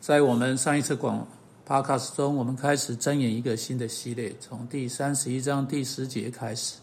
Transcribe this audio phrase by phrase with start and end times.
[0.00, 1.26] 在我们上一次广
[1.66, 6.76] podcast 中，我们开始睁眼一个新的系列，从第三十一章第十节开始。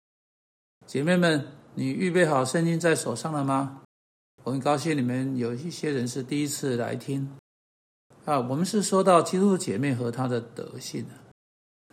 [0.86, 3.82] 姐妹们，你预备好圣经在手上了吗？
[4.44, 7.30] 我很高兴你们有一些人是第一次来听
[8.26, 8.38] 啊。
[8.40, 11.06] 我们是说到基督的姐妹和她的德性，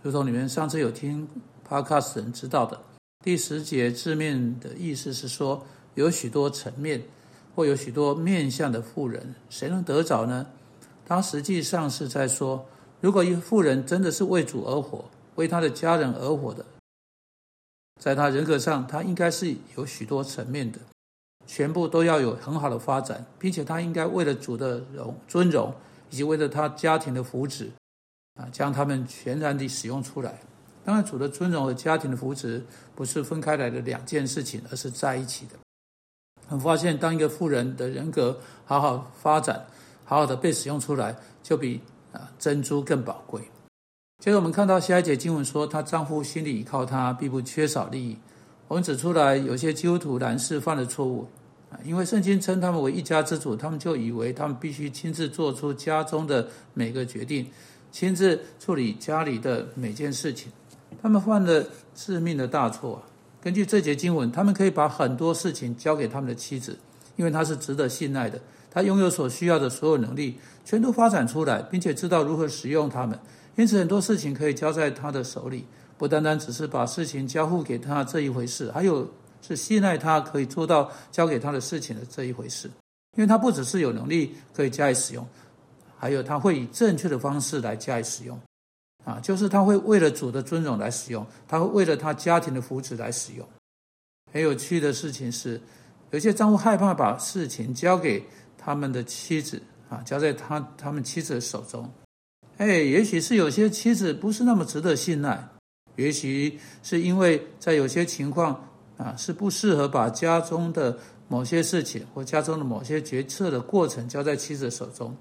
[0.03, 1.29] 如同你们上次有听
[1.69, 2.81] podcast 人知道的，
[3.25, 5.65] 第十节字面的意思是说，
[5.95, 7.01] 有许多层面
[7.55, 10.45] 或有许多面相的妇人，谁能得着呢？
[11.11, 12.65] 他实际上是在说，
[13.01, 16.65] 如果一个妇人真的是为主而活，为他的家人而活的，
[18.01, 20.79] 在他人格上，他应该是有许多层面的，
[21.49, 25.75] 全部都要有很好的发展，并且他应该为了主的荣尊荣，
[26.11, 27.71] 以及为了他家庭的福祉，
[28.41, 30.39] 啊，将他们全然地使用出来。
[30.85, 32.63] 当然，主的尊荣和家庭的福祉
[32.95, 35.57] 不是分开来的两件事情，而是在一起的。
[36.51, 39.67] 我发现，当一个富人的人格好好发展。
[40.11, 41.81] 好好的被使用出来，就比
[42.13, 43.41] 啊珍珠更宝贵。
[44.19, 48.17] 接着我们看到下一节经文说，她丈夫心里依靠她，并不缺少利益。
[48.67, 51.29] 我们指出来，有些基督徒男士犯了错误
[51.71, 57.47] 啊，因为圣经称他们为一家之主，他们就以为他们必须亲自做出家中的每个决定，
[57.93, 60.51] 亲自处理家里的每件事情。
[61.01, 63.03] 他们犯了致命的大错啊。
[63.41, 66.77] 根据这节经文，他们可以把很多事情交给他们的妻子，
[67.21, 68.41] 因为他是值得信赖的。
[68.71, 73.19] 他拥有所需要的所有能力，全都发展出来，并且知道如何使用它们。
[73.57, 75.67] 因此，很多事情可以交在他的手里，
[75.99, 79.07] 不单单只是把事情交付给他这一回事，还有
[79.43, 82.71] 是信赖他可以做到交给他的事情的这一回事。
[83.19, 85.29] 因为他不只是有能力可以加以使用，
[85.99, 88.41] 还有他会以正确的方式来加以使用。
[89.05, 93.47] 啊，就是他会为了主的尊荣来使用，他会为了他家庭的福祉来使用。
[94.33, 95.61] 很有趣的事情是，
[96.11, 98.23] 有些丈夫害怕把事情交给。
[98.63, 101.91] 他们的妻子啊，交在他他们妻子的手中，
[102.59, 105.49] 哎，也许是有些妻子不是那么值得信赖，
[105.97, 108.63] 也许是因为在有些情况
[108.99, 110.95] 啊，是不适合把家中的
[111.27, 115.17] 某些事情或家中的某些决策的过程交在妻子的手中，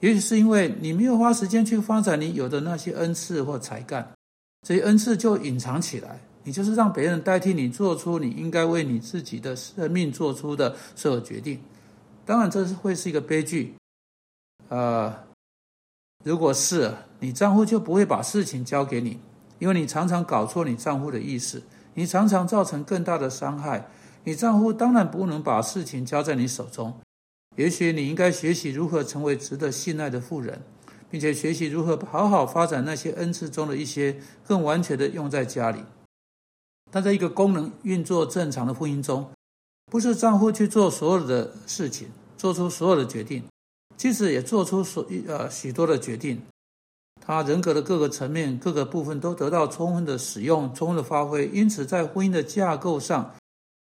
[0.00, 4.08] 也许是因为你没有花时间去发展你有的那些恩赐或才干，
[4.64, 11.60] 这些恩赐就隐藏起来，你就是让别人代替你做出你应该为你自己的生命做出的所有决定。
[12.24, 13.74] 当然，这是会是一个悲剧。
[14.68, 15.12] 呃，
[16.24, 19.18] 如果是你丈夫，就不会把事情交给你，
[19.58, 21.60] 因为你常常搞错你丈夫的意思，
[21.94, 23.88] 你常常造成更大的伤害。
[24.22, 26.96] 你丈夫当然不能把事情交在你手中。
[27.56, 30.62] 也许你应该学习如何成为值得信赖的妇人，
[31.10, 35.80] 并且学习如何好好发展那些恩赐中的一些，更完全的用在家里。
[36.90, 39.28] 但在一个功能运作正常的婚姻中。
[39.88, 43.44] 不是丈夫去做所有的事情，做出所有的决定，
[43.96, 46.42] 妻子也做出所呃许多的决定，
[47.24, 51.46] 他人格的各个层面、各个部分都得到充分的使用、充分的发挥。
[51.52, 53.32] 因此，在婚姻的架构上，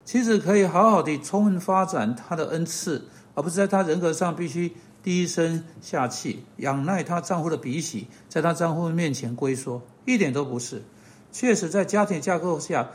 [0.06, 4.72] 妻子可以好好的充分发展她的恩赐，而不是在她人格上必须
[5.02, 10.84] 低声下气，仰赖她丈夫的鼻息，在她丈夫面前龟缩，一点都不是。
[11.40, 12.90] 确实，在家庭架构下，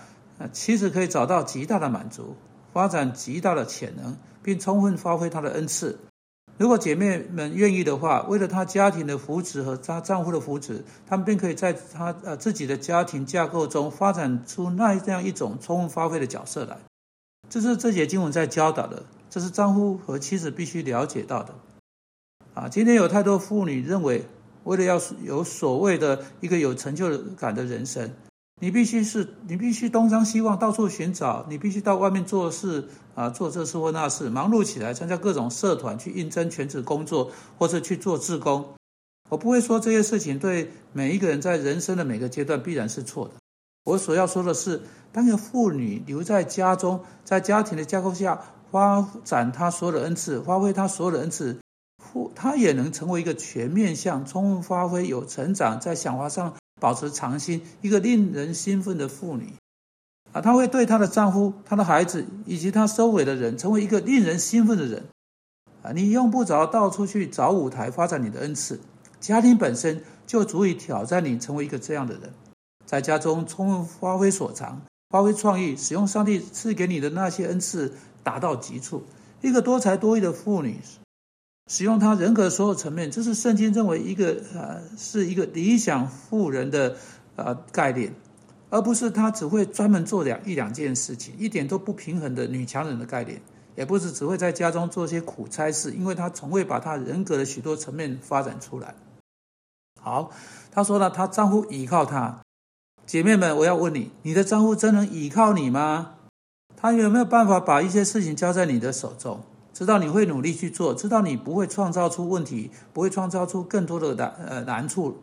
[0.53, 2.35] 妻子可以找到极大的满足。
[2.73, 5.97] 发展极大的潜能，并充分发挥她的恩赐。
[6.59, 16.77] 如果姐妹们愿意的话，为了她家庭的福祉和她丈夫的福祉，她们便可以在她呃自己的家庭架构中发展出那这样一种充分发挥的角色来。
[17.49, 21.55] 这是这节经文在教导的，这是丈夫和妻子必须了解到的。
[22.55, 24.27] 啊，今天有太多妇女认为，
[24.65, 28.11] 为了要有所谓的一个有成就感的人生。
[28.63, 31.45] 你必须是，你必须东张西望，到处寻找。
[31.49, 32.87] 你必须到外面做事
[33.17, 38.65] 啊，做这事或那事，忙碌起来，参加各种社团，去应征全职工作，或者去做志工。
[39.31, 43.35] 我不会说这些事情对每一个人在人生的每个阶段必然是错的。
[43.83, 44.81] 我所要说的是，
[45.11, 48.41] 当一个妇女留在家中，在家庭的架构下
[48.71, 51.59] 发展她所有的恩赐，发挥她所有的恩赐，
[52.37, 56.55] 她也能成为一个全面向、充分发挥、有成长，在想法上。
[56.83, 59.55] 保持长心，一个令人兴奋的妇女，
[60.33, 65.05] 啊，她会对她的丈夫、她的孩子以及她周围的人，成为一个令人兴奋的人，
[65.83, 68.81] 啊，你用不着到处去找舞台发展你的恩赐，
[69.21, 72.33] 家庭本身就足以挑战你成为一个这样的人，
[72.85, 77.95] 在家中充分发挥所长，发挥创意，使用上帝赐给你的那些恩赐，
[78.25, 79.05] 达到极处，
[79.41, 80.79] 一个多才多艺的妇女。
[81.73, 86.95] 使用他人格所有层面，这是圣经认为一个呃是一个理想富人的
[87.35, 88.15] 呃概念，
[88.69, 93.41] 而不是他只会专门做两一两件事情，一点都不平衡的女强人的概念。
[93.75, 98.95] 也不是只会在家中做些苦差事，因为他从未把他人格的许多层面发展出来。
[99.99, 100.31] 好，
[100.71, 102.43] 他说了，他丈夫倚靠他。
[103.07, 106.17] 姐妹们，我要问你，你的丈夫真能倚靠你吗？
[106.77, 109.41] 他有没有办法把一些事情交在你的手中？
[109.83, 115.21] 知道你会努力去做，知道你不会创造出问题，不会创造出更多的难呃难处。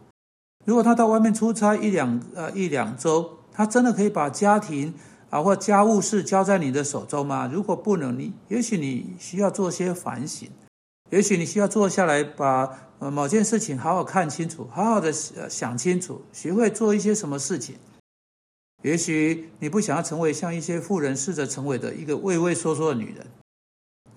[0.66, 4.94] 如果他到外面出差一两呃一两周，他真的可以把家庭
[5.30, 7.50] 啊或家务事交在你的手中吗？
[7.50, 10.50] 如果不能，你也许你需要做些反省，
[11.10, 12.70] 也许你需要坐下来把
[13.00, 17.78] 呃某件事情好好看清楚，好好的想清楚，学会做一些什么事情。
[18.84, 23.26] 也许你不想要成为像一些富人试着成为的一个畏畏缩缩的女人。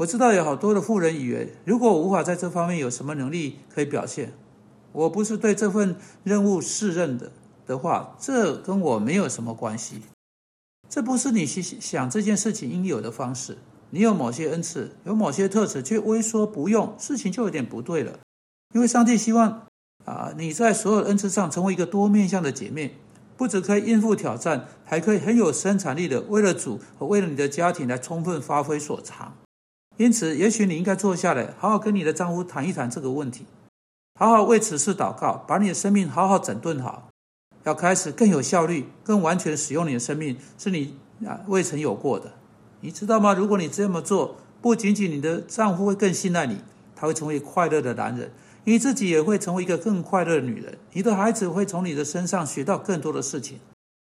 [0.03, 4.33] 我知道有好多的富人以为，如果我无法在这方面有什么能力可以表现。
[4.91, 7.31] 我不是对这份任务适任的
[7.67, 10.03] 的话，这跟我没有什么关系。
[10.89, 13.59] 这不是你想这件事情应有的方式。
[13.91, 18.19] 你有某些恩赐，有某些特质，却微说不用，事情就有点不对了。
[18.75, 19.67] 因为上帝希望
[20.05, 22.97] 啊，你在所有恩赐上成为一个多面向的姐妹，
[23.37, 29.35] 不只可以应付挑战，还可以很有生产力的，为了主和为了你的家庭来充分发挥所长。
[29.99, 33.47] 因此，也许你应该坐下来，好好跟你的丈夫谈一谈这个问题。
[34.19, 37.09] 好好为此事祷告，把你的生命好好整顿好，
[37.65, 40.97] 要开始更有效率、更完全使用你的生命，是你
[41.27, 42.33] 啊未曾有过的。
[42.81, 43.35] 你知道吗？
[43.35, 46.59] 如果你这么做，不仅仅你的丈夫会更信赖你，
[46.95, 48.33] 他会成为快乐的男人，
[48.65, 50.79] 你自己也会成为一个更快乐的女人。
[50.93, 53.59] 你的孩子会从你的身上学到更多的事情。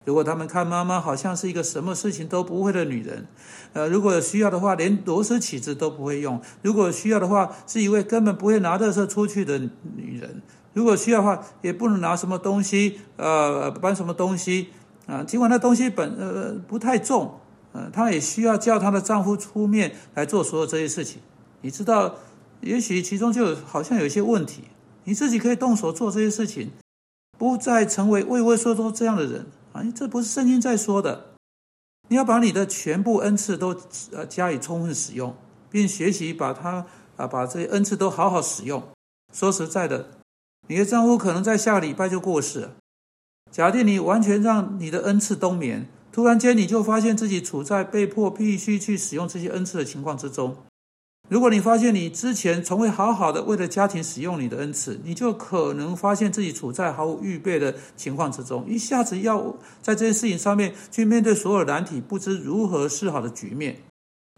[0.07, 3.27] 如果他们看妈妈好像是一个什么事情都不会的女人，
[3.73, 10.31] 呃，如果需要的话，连螺丝起子都不会用；如果需要的话，是一位根本不会拿垃圾出去的女人；
[10.73, 14.69] 如果需要的话，也不能拿什么东西，呃，搬什么东西
[15.07, 15.25] 啊。
[15.25, 17.41] 尽管那东西本呃不太重，
[17.73, 21.21] 呃，她也需要叫她的丈夫出面来做所有这些事情。
[21.63, 22.15] 你知道，
[22.61, 24.63] 也许其中就好像有一些问题，
[25.03, 26.71] 你自己可以动手做这些事情，
[27.37, 29.47] 不再成为畏畏缩缩这样的人。
[29.77, 31.35] 哎，这不是圣经在说的。
[32.09, 33.77] 你要把你的全部恩赐都
[34.13, 35.35] 呃加以充分使用，
[35.71, 36.87] 并学习把它
[37.17, 38.83] 啊把这些恩赐都好好使用。
[39.33, 40.11] 说实在的，
[40.69, 42.73] 你的丈夫可能在下礼拜就过世了。
[43.51, 50.57] 假定你完全让你的恩赐冬眠，突然间你就发现自己处在被迫必须去使用这些恩赐的情况之中。
[51.29, 63.79] 如果你发现你之前从未好好的为了家庭使用你的恩赐，你就可能发现自己处在毫无预备的情况之中，一下子要在这件事情上面去面对所有难题，不知如何是好的局面。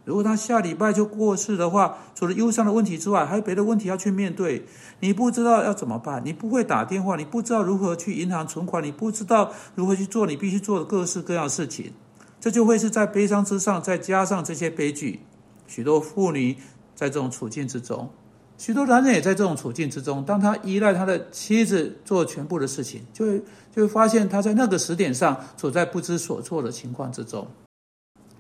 [0.06, 4.64] 如果他下礼拜就过世的话，除了忧伤的问题之外，还有别的问题要去面对。
[5.00, 11.92] 你不知道要怎么办，你不会打电话，你不知道如何去银行存款，你不知道如何去做你必须做的各式各样的事情，
[12.40, 15.20] 这就会是在悲伤之上再加上这些悲剧。
[15.66, 16.56] 许多妇女。
[16.98, 18.10] 在这种处境之中，
[18.58, 20.24] 许多男人也在这种处境之中。
[20.24, 23.38] 当他依赖他的妻子做全部的事情，就会
[23.72, 27.46] 就会发现他在那个时点上处在不知所措的情况之中。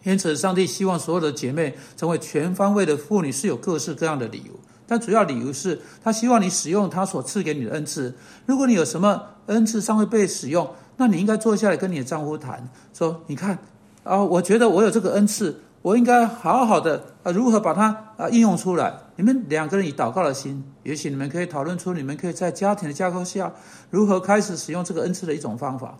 [0.02, 4.52] 因此，上帝希望所有的姐妹成为全方位的妇女，是有各式各样的理由。
[4.88, 8.12] 但主要理由是他希望你使用他所赐给你的恩赐。
[8.44, 13.56] 如果你有什么恩赐尚未被使用，那你应该坐下来跟你的丈夫谈，说：“你看，
[14.02, 17.86] 啊，我觉得我有这个恩赐。”我应该好好的啊，如何把它
[18.16, 18.92] 啊应用出来？
[19.16, 23.52] 你们两个人以祷告的心，也许你们可以讨论出，你们可以在家庭的架构下，
[23.90, 25.96] 如何开始使用这个恩赐的一种方法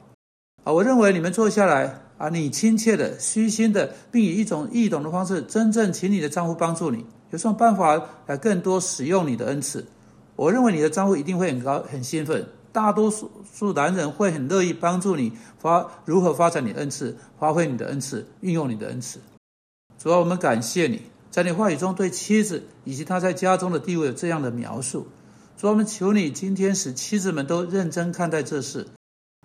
[0.65, 0.73] 啊。
[0.73, 9.87] 我认为你们坐下来啊，你亲切的、虚心的，并以一种易懂的方式，真正请你的丈夫帮助你，有什么办法来更多使用你的恩赐？
[10.37, 12.45] 我认为你的丈夫一定会很高、很兴奋。
[12.71, 19.19] 大多数数男人会很乐意帮助你发如何发展你恩赐，发挥你的恩赐，运用你的恩赐。
[19.99, 25.09] 主要我们感谢你，在你话语中对妻子以及她在家中的地位有这样的描述。
[25.57, 28.87] 主要我们求你今天使妻子们都认真看待这事，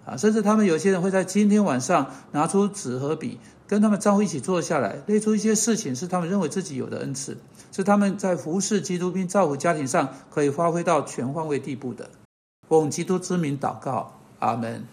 [0.06, 7.36] 啊，甚至他们有些人会在今天晚上拿出纸和笔，跟他们丈夫一起坐下来，列出一些事情是他们认为自己有的恩赐，
[7.72, 12.08] 是他们在服侍基督并造福家庭上可以发挥到全方位地步的。
[12.70, 14.86] 奉基督之名祷告，阿门。